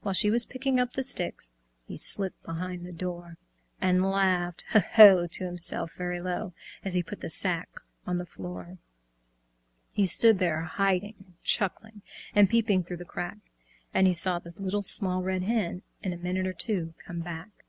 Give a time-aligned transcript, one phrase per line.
[0.00, 1.54] While she was picking up the sticks
[1.86, 3.36] He slipped behind the door,
[3.80, 4.80] And laughed "Ho!
[4.94, 6.52] Ho!" to himself, very low,
[6.84, 7.68] As he put the sack
[8.04, 8.78] on the floor.
[9.92, 12.02] He stood there, hiding and chuckling,
[12.34, 13.38] And peeping through the crack,
[13.94, 17.64] And he saw the Little Small Red Hen, In a minute or two, come back.